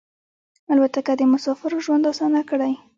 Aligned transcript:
الوتکه 0.71 1.13
د 1.17 1.21
مسافرو 1.33 1.77
ژوند 1.85 2.03
اسانه 2.11 2.41
کړی. 2.49 2.73